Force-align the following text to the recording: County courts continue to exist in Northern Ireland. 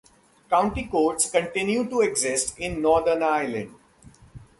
County 0.49 0.85
courts 0.85 1.29
continue 1.29 1.87
to 1.87 2.01
exist 2.01 2.57
in 2.57 2.81
Northern 2.81 3.21
Ireland. 3.21 3.75